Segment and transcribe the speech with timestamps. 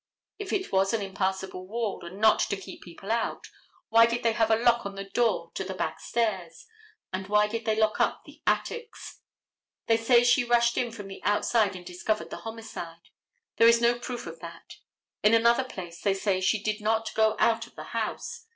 [0.39, 3.51] If it was an impassable wall, and not to keep people out,
[3.89, 6.65] why did they have a lock on the door to the back stairs,
[7.13, 9.19] and why did they lock up the attics?
[9.85, 13.09] They say she rushed in from the outside and discovered the homicide.
[13.57, 14.77] There is no proof of that.
[15.21, 18.47] In another place they say she did not go out of the house.